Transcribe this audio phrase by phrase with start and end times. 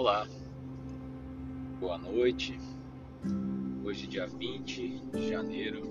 [0.00, 0.26] Olá,
[1.78, 2.58] boa noite.
[3.84, 5.82] Hoje, dia 20 de janeiro,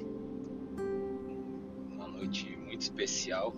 [1.92, 3.54] uma noite muito especial.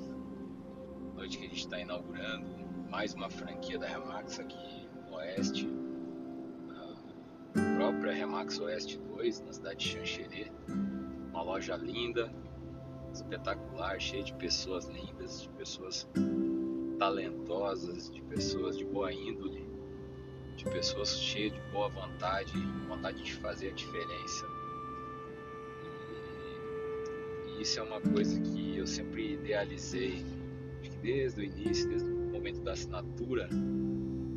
[1.15, 2.45] Noite que a gente está inaugurando
[2.89, 5.69] mais uma franquia da Remax aqui no Oeste,
[7.55, 10.51] a própria Remax Oeste 2, na cidade de Xanxerê.
[11.29, 12.29] Uma loja linda,
[13.13, 16.05] espetacular, cheia de pessoas lindas, de pessoas
[16.99, 19.60] talentosas, de pessoas de boa índole
[20.63, 22.53] de pessoas cheias de boa vontade,
[22.87, 24.45] vontade de fazer a diferença.
[27.47, 30.23] E, isso é uma coisa que eu sempre idealizei,
[31.01, 33.49] desde o início, desde o momento da assinatura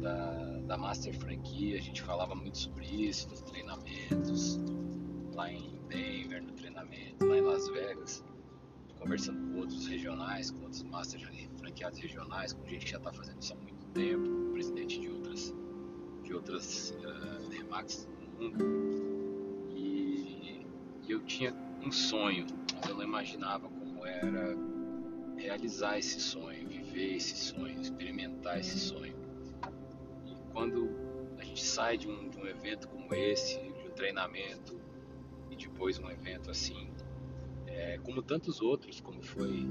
[0.00, 4.58] da, da Master Franquia, a gente falava muito sobre isso nos treinamentos,
[5.34, 8.24] lá em Denver, no treinamento, lá em Las Vegas,
[8.98, 11.20] conversando com outros regionais, com outros Master
[11.58, 15.52] franqueados regionais, com gente que já está fazendo isso há muito tempo, presidente de outras
[16.34, 18.64] outras uh, Remax no mundo
[19.76, 20.66] e,
[21.06, 21.54] e eu tinha
[21.84, 24.56] um sonho, mas eu não imaginava como era
[25.36, 29.14] realizar esse sonho, viver esse sonho, experimentar esse sonho.
[30.26, 30.88] E quando
[31.38, 34.80] a gente sai de um, de um evento como esse, de um treinamento
[35.50, 36.90] e depois um evento assim,
[37.66, 39.66] é, como tantos outros, como foi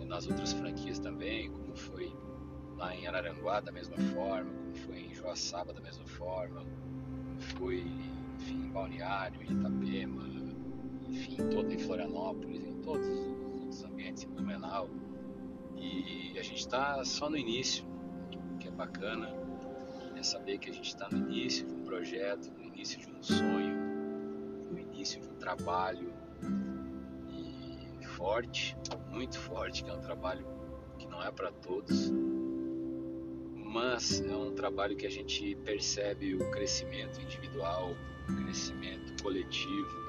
[0.00, 2.12] é, nas outras franquias também, como foi
[2.76, 6.64] lá em Araranguá da mesma forma, foi em Joaçaba da mesma forma,
[7.56, 7.84] foi
[8.38, 10.22] enfim, em Balneário, em Itapema,
[11.08, 13.06] enfim, todo em Florianópolis, em todos
[13.68, 14.88] os ambientes, em Blumenau.
[15.76, 17.84] E a gente está só no início,
[18.54, 19.28] o que é bacana
[20.16, 23.22] é saber que a gente está no início de um projeto, no início de um
[23.22, 23.76] sonho,
[24.70, 26.12] no início de um trabalho
[27.28, 28.76] e forte,
[29.10, 30.46] muito forte, que é um trabalho
[30.98, 32.12] que não é para todos,
[33.72, 37.96] mas é um trabalho que a gente percebe o crescimento individual,
[38.28, 40.02] o crescimento coletivo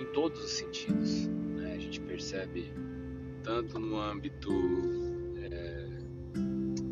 [0.00, 1.26] em todos os sentidos.
[1.26, 1.74] Né?
[1.74, 2.72] A gente percebe
[3.44, 4.50] tanto no âmbito,
[5.36, 5.88] é,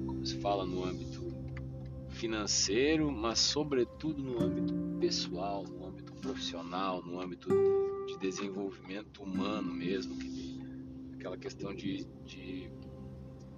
[0.06, 1.28] como se fala, no âmbito
[2.10, 7.48] financeiro, mas sobretudo no âmbito pessoal, no âmbito profissional, no âmbito
[8.06, 10.60] de desenvolvimento humano mesmo, que,
[11.14, 12.70] aquela questão de, de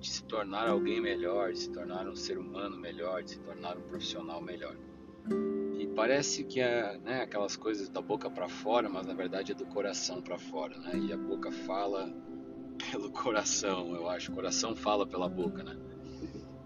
[0.02, 3.78] de se tornar alguém melhor, de se tornar um ser humano melhor, de se tornar
[3.78, 4.76] um profissional melhor.
[5.78, 9.54] E parece que é né, aquelas coisas da boca para fora, mas na verdade é
[9.54, 10.98] do coração para fora, né?
[10.98, 12.12] E a boca fala
[12.90, 14.32] pelo coração, eu acho.
[14.32, 15.78] O coração fala pela boca, né?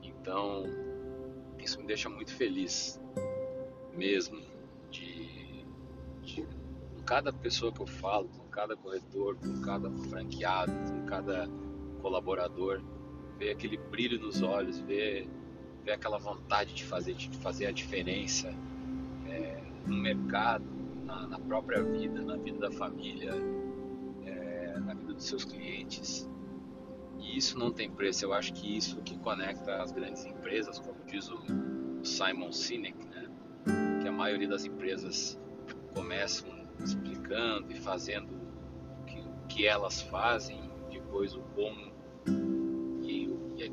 [0.02, 0.64] Então,
[1.58, 2.98] isso me deixa muito feliz,
[3.92, 4.40] mesmo,
[4.90, 5.62] de,
[6.22, 11.46] de com cada pessoa que eu falo, com cada corretor, com cada franqueado, com cada
[12.00, 12.82] colaborador
[13.38, 15.28] ver aquele brilho nos olhos, ver,
[15.84, 18.52] ver aquela vontade de fazer, de fazer a diferença
[19.28, 20.64] é, no mercado,
[21.04, 23.34] na, na, própria vida, na vida da família,
[24.24, 26.28] é, na vida dos seus clientes.
[27.18, 28.24] E isso não tem preço.
[28.24, 31.40] Eu acho que isso que conecta as grandes empresas, como diz o
[32.02, 33.28] Simon Sinek, né?
[34.00, 35.38] que a maioria das empresas
[35.94, 36.48] começam
[36.78, 38.28] explicando e fazendo
[39.00, 41.85] o que, o que elas fazem, depois o como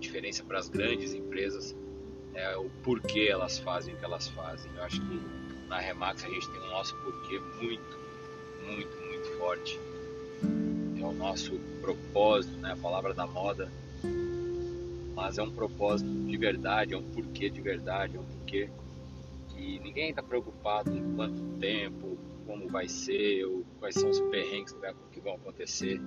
[0.03, 1.75] diferença para as grandes empresas
[2.33, 4.69] é o porquê elas fazem o que elas fazem.
[4.75, 5.21] Eu acho que
[5.67, 7.97] na Remax a gente tem o nosso porquê muito,
[8.65, 9.79] muito, muito forte.
[10.99, 12.73] É o nosso propósito, né?
[12.73, 13.71] a palavra da moda.
[15.15, 18.69] Mas é um propósito de verdade, é um porquê de verdade, é um porquê
[19.49, 24.75] que ninguém está preocupado em quanto tempo, como vai ser, ou quais são os perrengues
[25.11, 26.01] que vão acontecer,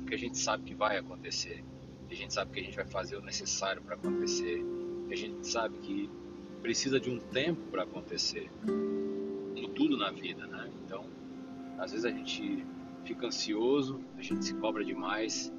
[0.00, 1.64] porque a gente sabe que vai acontecer
[2.10, 4.64] a gente sabe que a gente vai fazer o necessário para acontecer,
[5.10, 6.10] a gente sabe que
[6.62, 10.70] precisa de um tempo para acontecer, como tudo na vida, né?
[10.84, 11.04] Então,
[11.78, 12.64] às vezes a gente
[13.04, 15.52] fica ansioso, a gente se cobra demais,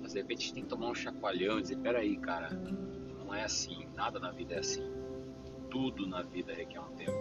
[0.00, 2.50] mas de repente a gente tem que tomar um chacoalhão e dizer: peraí, cara,
[3.18, 4.88] não é assim, nada na vida é assim.
[5.70, 7.18] Tudo na vida requer um tempo,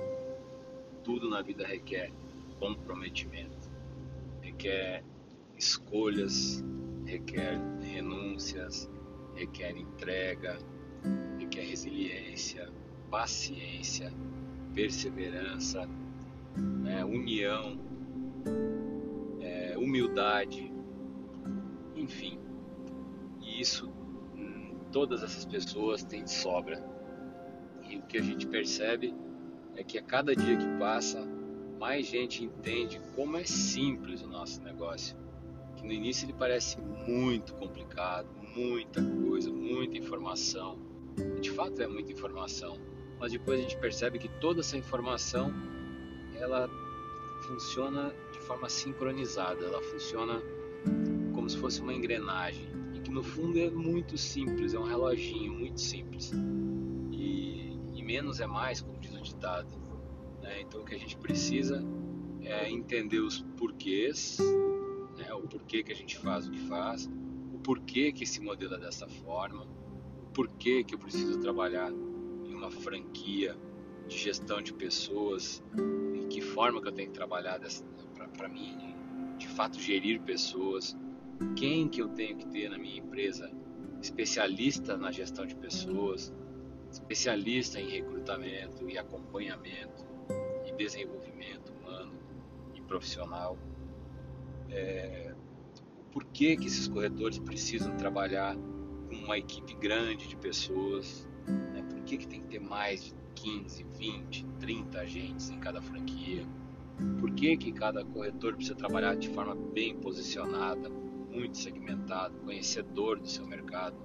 [1.04, 2.12] tudo na vida requer
[2.60, 3.72] comprometimento,
[4.42, 5.04] requer
[5.58, 6.64] escolhas,
[7.14, 8.90] requer renúncias,
[9.36, 10.58] requer entrega,
[11.38, 12.72] requer resiliência,
[13.12, 14.12] paciência,
[14.74, 15.88] perseverança,
[16.58, 17.80] né, união,
[19.42, 20.74] é, humildade,
[21.96, 22.40] enfim.
[23.42, 23.92] E isso
[24.36, 26.84] hum, todas essas pessoas têm de sobra.
[27.88, 29.14] E o que a gente percebe
[29.76, 31.24] é que a cada dia que passa,
[31.80, 35.23] mais gente entende como é simples o nosso negócio
[35.84, 40.80] no início ele parece muito complicado, muita coisa, muita informação,
[41.42, 42.80] De fato é muita informação,
[43.20, 45.54] mas depois a gente percebe que toda essa informação
[46.36, 46.68] ela
[47.44, 50.42] funciona de forma sincronizada, ela funciona
[51.34, 52.68] como se fosse uma engrenagem.
[52.94, 56.32] E que no fundo é muito simples, é um reloginho muito simples.
[57.12, 59.70] E, e menos é mais, como diz o ditado.
[60.42, 60.62] Né?
[60.62, 61.84] Então o que a gente precisa
[62.42, 64.38] é entender os porquês,
[65.18, 65.34] né?
[65.34, 67.10] o porquê que a gente faz o que faz,
[67.54, 72.54] o porquê que esse modelo é dessa forma, o porquê que eu preciso trabalhar em
[72.54, 73.56] uma franquia
[74.08, 75.64] de gestão de pessoas,
[76.16, 77.60] em que forma que eu tenho que trabalhar
[78.38, 78.96] para mim,
[79.38, 80.96] de fato gerir pessoas,
[81.56, 83.52] quem que eu tenho que ter na minha empresa
[84.02, 86.34] especialista na gestão de pessoas,
[86.92, 90.06] especialista em recrutamento e acompanhamento
[90.66, 92.14] e desenvolvimento humano
[92.76, 93.58] e profissional.
[94.74, 95.34] É,
[96.12, 101.28] por que, esses corretores precisam trabalhar com uma equipe grande de pessoas?
[101.48, 101.84] Né?
[101.90, 106.46] Por que, que tem que ter mais de 15, 20, 30 agentes em cada franquia?
[107.20, 113.28] Por que, que cada corretor precisa trabalhar de forma bem posicionada, muito segmentado, conhecedor do
[113.28, 113.96] seu mercado,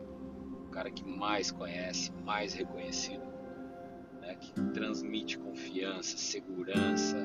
[0.66, 3.24] o cara que mais conhece, mais reconhecido,
[4.20, 4.34] né?
[4.36, 7.16] que transmite confiança, segurança,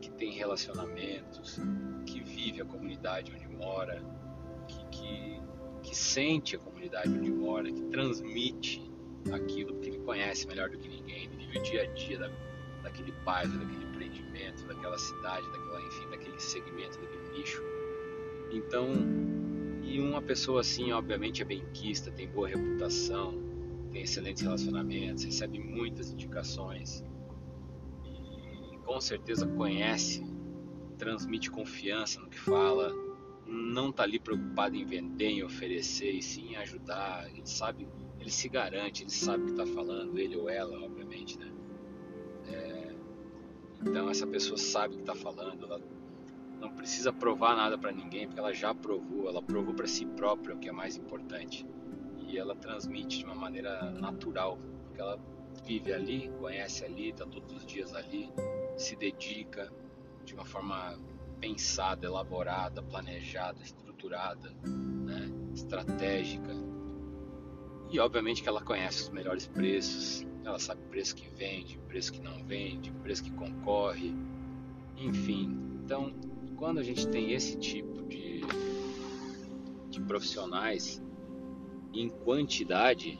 [0.00, 1.58] que tem relacionamentos,
[2.06, 4.02] que vive a comunidade onde mora,
[4.66, 5.40] que, que,
[5.82, 8.82] que sente a comunidade onde mora, que transmite
[9.32, 12.30] aquilo que ele conhece melhor do que ninguém, ele vive o dia a dia da,
[12.82, 17.62] daquele bairro, daquele empreendimento, daquela cidade, daquela, enfim, daquele segmento, daquele nicho.
[18.50, 18.88] Então,
[19.82, 23.34] e uma pessoa assim, obviamente, é benquista, tem boa reputação,
[23.90, 27.04] tem excelentes relacionamentos, recebe muitas indicações
[28.88, 30.26] com certeza conhece,
[30.96, 32.90] transmite confiança no que fala,
[33.46, 37.28] não está ali preocupado em vender, em oferecer, e sim em ajudar.
[37.28, 37.86] Ele sabe,
[38.18, 41.52] ele se garante, ele sabe o que está falando, ele ou ela, obviamente, né?
[42.46, 42.94] É,
[43.82, 45.82] então essa pessoa sabe o que está falando, ela
[46.58, 50.56] não precisa provar nada para ninguém, porque ela já provou, ela provou para si própria
[50.56, 51.66] o que é mais importante.
[52.26, 55.20] E ela transmite de uma maneira natural, porque ela
[55.66, 58.30] vive ali, conhece ali, está todos os dias ali,
[58.78, 59.70] se dedica
[60.24, 60.98] de uma forma
[61.40, 65.30] pensada, elaborada, planejada, estruturada, né?
[65.52, 66.54] estratégica.
[67.90, 72.20] E obviamente que ela conhece os melhores preços, ela sabe preço que vende, preço que
[72.20, 74.14] não vende, preço que concorre,
[74.96, 75.58] enfim.
[75.84, 76.12] Então,
[76.56, 78.42] quando a gente tem esse tipo de,
[79.90, 81.02] de profissionais
[81.92, 83.18] em quantidade,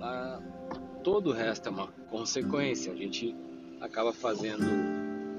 [0.00, 0.40] a,
[1.04, 2.92] todo o resto é uma consequência.
[2.92, 3.36] A gente
[3.80, 4.64] acaba fazendo,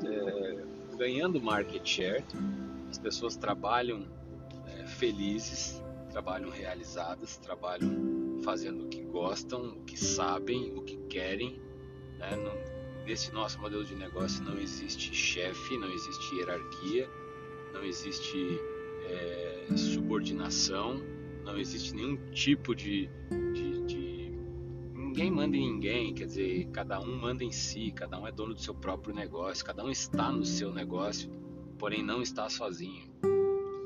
[0.06, 2.24] é, ganhando market share,
[2.90, 4.06] as pessoas trabalham
[4.68, 11.62] é, felizes, trabalham realizadas, trabalham fazendo o que gostam, o que sabem, o que querem.
[12.18, 12.32] Né?
[13.06, 17.10] Nesse nosso modelo de negócio não existe chefe, não existe hierarquia,
[17.74, 18.60] não existe
[19.06, 21.02] é, subordinação,
[21.44, 23.10] não existe nenhum tipo de,
[23.54, 23.81] de,
[25.12, 28.54] Ninguém manda em ninguém, quer dizer, cada um manda em si, cada um é dono
[28.54, 31.30] do seu próprio negócio, cada um está no seu negócio,
[31.78, 33.12] porém não está sozinho.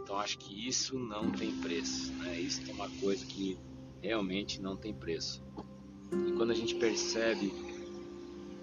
[0.03, 2.39] Então acho que isso não tem preço, né?
[2.39, 3.57] Isso é uma coisa que
[4.03, 5.43] realmente não tem preço.
[6.27, 7.51] E quando a gente percebe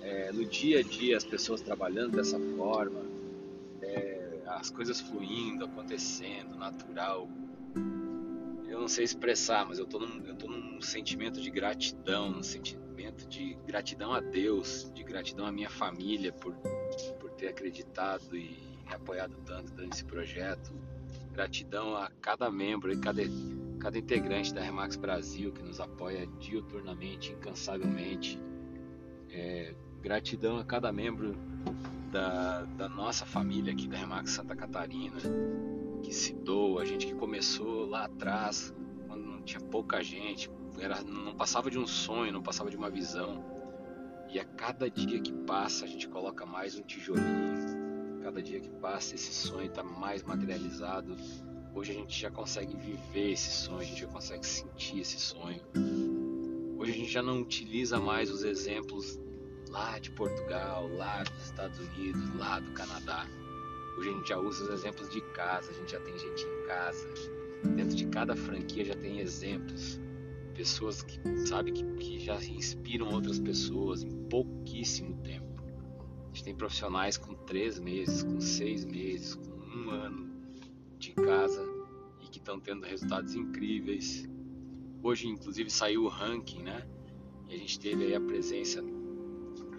[0.01, 3.03] é, no dia a dia as pessoas trabalhando dessa forma,
[3.83, 7.29] é, as coisas fluindo, acontecendo, natural.
[8.83, 13.29] Não sei expressar, mas eu tô num, eu tô num sentimento de gratidão, num sentimento
[13.29, 16.53] de gratidão a Deus, de gratidão à minha família por,
[17.21, 20.75] por ter acreditado e apoiado tanto nesse projeto.
[21.31, 23.23] Gratidão a cada membro e cada,
[23.79, 28.37] cada integrante da Remax Brasil que nos apoia diuturnamente, incansavelmente.
[29.31, 31.37] É, Gratidão a cada membro
[32.11, 35.19] da, da nossa família aqui da Remax Santa Catarina,
[36.03, 38.75] que se doa, a gente que começou lá atrás,
[39.07, 42.91] quando não tinha pouca gente, era, não passava de um sonho, não passava de uma
[42.91, 43.45] visão.
[44.29, 48.21] E a cada dia que passa, a gente coloca mais um tijolinho.
[48.23, 51.17] Cada dia que passa, esse sonho está mais materializado.
[51.75, 55.61] Hoje a gente já consegue viver esse sonho, a gente já consegue sentir esse sonho.
[56.79, 59.19] Hoje a gente já não utiliza mais os exemplos
[59.69, 63.27] lá de Portugal, lá dos Estados Unidos, lá do Canadá.
[63.97, 66.67] Hoje a gente já usa os exemplos de casa, a gente já tem gente em
[66.67, 67.09] casa.
[67.77, 70.01] Dentro de cada franquia já tem exemplos.
[70.55, 75.63] Pessoas que, sabe, que, que já inspiram outras pessoas em pouquíssimo tempo.
[76.25, 80.33] A gente tem profissionais com três meses, com seis meses, com um ano
[80.99, 81.63] de casa
[82.23, 84.29] e que estão tendo resultados incríveis.
[85.03, 86.87] hoje inclusive saiu o ranking, né?
[87.49, 88.83] E a gente teve aí a presença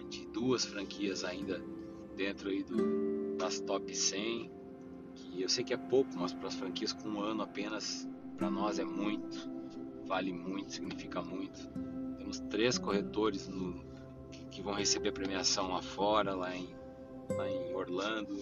[0.08, 1.60] de duas franquias ainda
[2.16, 4.50] dentro aí do, das top 100,
[5.14, 8.50] que eu sei que é pouco, mas para as franquias com um ano apenas, para
[8.50, 9.48] nós é muito,
[10.06, 11.68] vale muito, significa muito.
[12.18, 13.84] Temos três corretores no,
[14.30, 16.74] que, que vão receber a premiação lá fora, lá em,
[17.30, 18.36] lá em Orlando,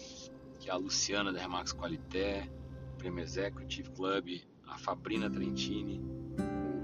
[0.58, 2.48] que é a Luciana da Remax Qualité,
[2.94, 6.00] o Prêmio Executive Club, a Fabrina Trentini,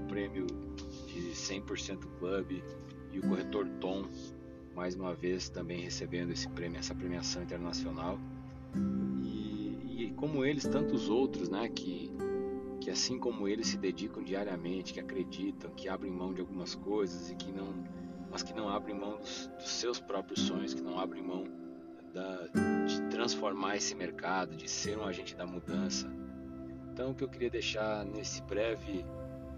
[0.03, 0.45] o prêmio
[1.07, 2.61] de 100% Club
[3.11, 4.05] e o corretor Tom,
[4.79, 8.17] mais uma vez também recebendo esse prêmio, essa premiação internacional.
[9.21, 12.09] E, e como eles, tantos outros, né, que,
[12.79, 17.29] que assim como eles se dedicam diariamente, que acreditam, que abrem mão de algumas coisas
[17.29, 17.73] e que não,
[18.31, 21.43] mas que não abrem mão dos, dos seus próprios sonhos, que não abrem mão
[22.13, 22.47] da,
[22.87, 26.09] de transformar esse mercado, de ser um agente da mudança.
[26.93, 29.03] Então, o que eu queria deixar nesse breve,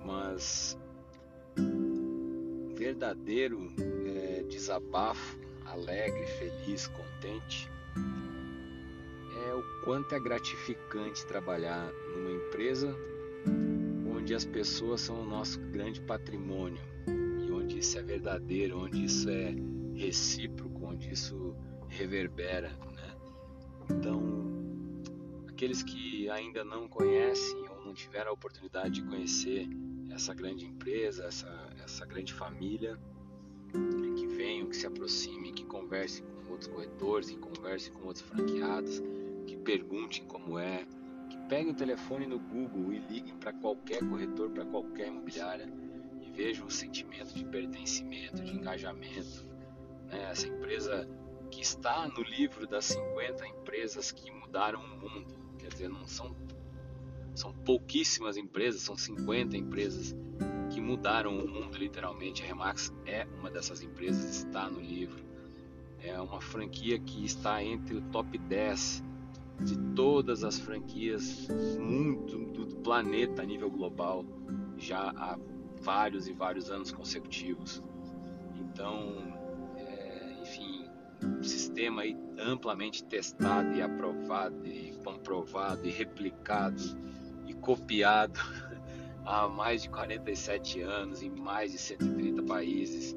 [0.03, 0.75] mas
[2.75, 3.71] verdadeiro
[4.51, 7.71] desabafo, alegre, feliz, contente,
[9.47, 12.93] é o quanto é gratificante trabalhar numa empresa
[14.13, 19.29] onde as pessoas são o nosso grande patrimônio e onde isso é verdadeiro, onde isso
[19.29, 19.55] é
[19.95, 21.55] recíproco, onde isso
[21.87, 23.15] reverbera, né?
[23.89, 24.21] Então,
[25.47, 29.67] aqueles que ainda não conhecem ou não tiveram a oportunidade de conhecer
[30.11, 32.99] essa grande empresa, essa, essa grande família,
[34.15, 39.01] que venham, que se aproximem, que conversem com outros corretores, que conversem com outros franqueados,
[39.45, 40.85] que perguntem como é,
[41.29, 45.71] que peguem o telefone no Google e liguem para qualquer corretor, para qualquer imobiliária
[46.21, 49.45] e vejam o sentimento de pertencimento, de engajamento.
[50.07, 50.29] Né?
[50.29, 51.07] Essa empresa
[51.49, 56.35] que está no livro das 50 empresas que mudaram o mundo, quer dizer, não são
[57.33, 60.15] são pouquíssimas empresas, são 50 empresas
[60.91, 62.43] mudaram o mundo literalmente.
[62.43, 65.23] A Remax é uma dessas empresas, está no livro.
[66.03, 69.01] É uma franquia que está entre o top 10
[69.61, 71.47] de todas as franquias
[71.79, 74.25] muito do planeta a nível global
[74.77, 75.37] já há
[75.79, 77.81] vários e vários anos consecutivos.
[78.59, 79.33] Então,
[79.77, 80.89] é, enfim,
[81.23, 82.01] um sistema
[82.37, 86.81] amplamente testado e aprovado e comprovado e replicado
[87.47, 88.39] e copiado
[89.25, 93.15] há mais de 47 anos em mais de 130 países,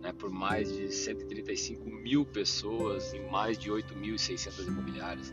[0.00, 5.32] né, por mais de 135 mil pessoas em mais de 8.600 imobiliárias.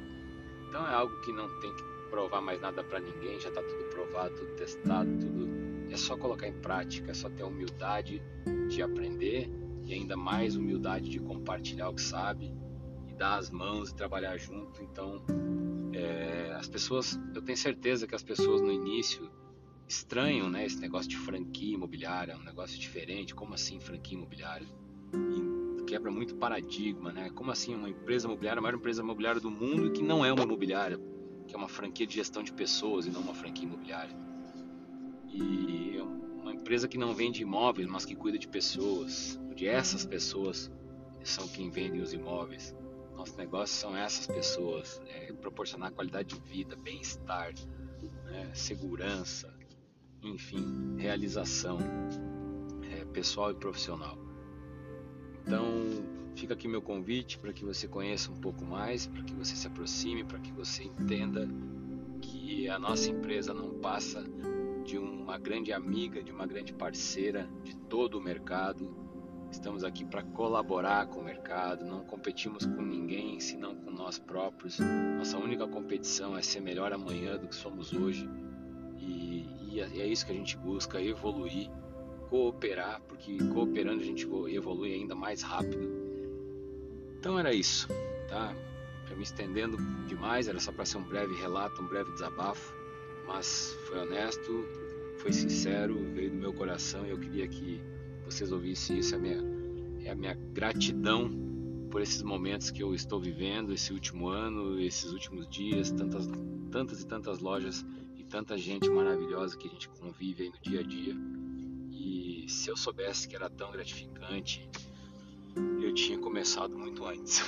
[0.68, 3.84] Então é algo que não tem que provar mais nada para ninguém, já está tudo
[3.86, 5.48] provado, tudo testado, tudo
[5.90, 8.22] é só colocar em prática, é só ter a humildade
[8.68, 9.50] de aprender
[9.86, 12.54] e ainda mais humildade de compartilhar o que sabe
[13.08, 14.84] e dar as mãos e trabalhar junto.
[14.84, 15.24] Então
[15.94, 19.30] é, as pessoas, eu tenho certeza que as pessoas no início
[19.88, 23.34] estranham, né, esse negócio de franquia imobiliária, é um negócio diferente.
[23.34, 24.68] Como assim franquia imobiliária?
[25.14, 27.30] E quebra muito paradigma, né?
[27.30, 30.44] Como assim uma empresa imobiliária, a maior empresa imobiliária do mundo que não é uma
[30.44, 31.00] imobiliária,
[31.48, 34.16] que é uma franquia de gestão de pessoas e não uma franquia imobiliária.
[35.30, 40.06] E é uma empresa que não vende imóveis, mas que cuida de pessoas, onde essas
[40.06, 40.70] pessoas
[41.24, 42.76] são quem vendem os imóveis.
[43.16, 47.54] Nosso negócio são essas pessoas, é proporcionar qualidade de vida, bem-estar,
[48.26, 49.57] né, segurança,
[50.22, 51.80] enfim, realização
[52.92, 54.18] é, pessoal e profissional.
[55.46, 55.66] Então,
[56.36, 59.68] fica aqui meu convite para que você conheça um pouco mais, para que você se
[59.68, 61.48] aproxime, para que você entenda
[62.22, 64.24] que a nossa empresa não passa
[64.84, 69.08] de uma grande amiga, de uma grande parceira de todo o mercado
[69.52, 74.78] Estamos aqui para colaborar com o mercado, não competimos com ninguém senão com nós próprios.
[74.80, 78.30] Nossa única competição é ser melhor amanhã do que somos hoje.
[79.78, 81.70] E, e é, é isso que a gente busca: evoluir,
[82.30, 85.88] cooperar, porque cooperando a gente evolui ainda mais rápido.
[87.20, 87.88] Então era isso,
[88.28, 88.56] tá?
[89.08, 92.74] Já me estendendo demais, era só para ser um breve relato, um breve desabafo,
[93.26, 94.66] mas foi honesto,
[95.20, 97.82] foi sincero, veio do meu coração e eu queria que
[98.26, 99.16] vocês ouvissem isso.
[99.16, 99.44] É a minha,
[100.04, 101.30] é a minha gratidão
[101.90, 106.28] por esses momentos que eu estou vivendo, esse último ano, esses últimos dias, tantas,
[106.70, 107.86] tantas e tantas lojas
[108.30, 111.16] tanta gente maravilhosa que a gente convive aí no dia a dia.
[111.92, 114.70] E se eu soubesse que era tão gratificante,
[115.82, 117.42] eu tinha começado muito antes.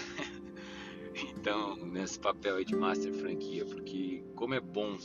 [1.35, 4.97] então, nesse papel aí de master franquia, porque como é bom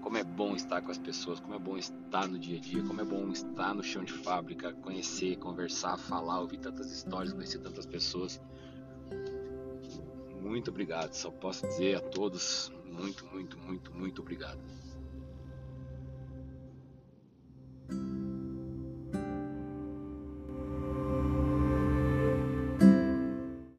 [0.00, 2.82] como é bom estar com as pessoas, como é bom estar no dia a dia,
[2.84, 7.58] como é bom estar no chão de fábrica, conhecer, conversar, falar, ouvir tantas histórias, conhecer
[7.58, 8.40] tantas pessoas.
[10.40, 14.58] Muito obrigado, só posso dizer a todos muito, muito, muito, muito obrigado.